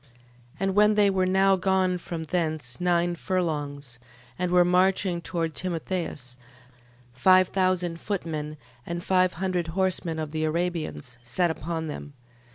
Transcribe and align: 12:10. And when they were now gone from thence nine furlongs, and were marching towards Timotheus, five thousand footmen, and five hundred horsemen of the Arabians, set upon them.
12:10. 0.55 0.55
And 0.61 0.73
when 0.73 0.95
they 0.95 1.09
were 1.11 1.25
now 1.27 1.55
gone 1.55 1.99
from 1.99 2.23
thence 2.23 2.81
nine 2.81 3.13
furlongs, 3.13 3.99
and 4.39 4.49
were 4.49 4.65
marching 4.65 5.21
towards 5.21 5.61
Timotheus, 5.61 6.37
five 7.13 7.49
thousand 7.49 7.99
footmen, 7.99 8.57
and 8.83 9.03
five 9.03 9.33
hundred 9.33 9.67
horsemen 9.77 10.17
of 10.17 10.31
the 10.31 10.43
Arabians, 10.43 11.19
set 11.21 11.51
upon 11.51 11.85
them. 11.85 12.13